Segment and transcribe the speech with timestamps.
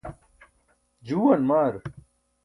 [1.07, 1.73] juuwan maar